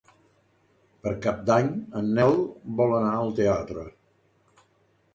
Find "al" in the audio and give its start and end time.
3.21-3.33